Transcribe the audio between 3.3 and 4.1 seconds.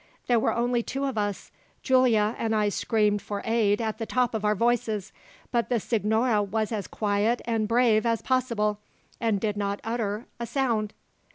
aid at the